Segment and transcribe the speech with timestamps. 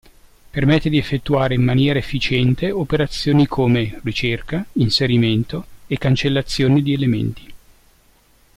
[0.49, 7.53] Permette di effettuare in maniera efficiente operazioni come: ricerca, inserimento e cancellazione di elementi.